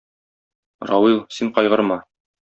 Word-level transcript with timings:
Равил, 0.91 1.21
син 1.37 1.53
кайгырма. 1.59 2.01